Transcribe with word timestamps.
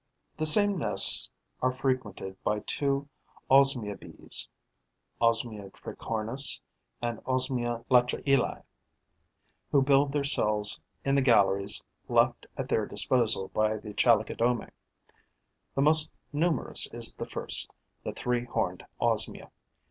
The 0.35 0.47
same 0.47 0.79
nests 0.79 1.29
are 1.61 1.71
frequented 1.71 2.35
by 2.43 2.61
two 2.61 3.07
Osmia 3.51 3.95
bees 3.99 4.49
(Osmia 5.21 5.71
tricornis 5.73 6.59
and 7.03 7.19
Osmia 7.25 7.85
Latreillii), 7.87 8.63
who 9.71 9.83
build 9.83 10.11
their 10.11 10.23
cells 10.23 10.79
in 11.05 11.13
the 11.13 11.21
galleries 11.21 11.83
left 12.09 12.47
at 12.57 12.67
their 12.67 12.87
disposal 12.87 13.49
by 13.49 13.77
the 13.77 13.93
Chalicodomae. 13.93 14.71
The 15.75 15.83
most 15.83 16.09
numerous 16.33 16.91
is 16.91 17.15
the 17.15 17.27
first, 17.27 17.71
the 18.03 18.11
Three 18.11 18.45
horned 18.45 18.83
Osmia. 18.99 19.51